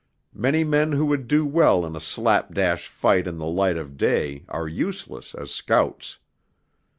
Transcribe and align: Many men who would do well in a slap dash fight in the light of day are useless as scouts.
Many 0.33 0.63
men 0.63 0.93
who 0.93 1.05
would 1.05 1.27
do 1.27 1.45
well 1.45 1.85
in 1.85 1.95
a 1.95 1.99
slap 1.99 2.55
dash 2.55 2.87
fight 2.87 3.27
in 3.27 3.37
the 3.37 3.45
light 3.45 3.77
of 3.77 3.97
day 3.97 4.45
are 4.49 4.67
useless 4.67 5.35
as 5.35 5.53
scouts. 5.53 6.17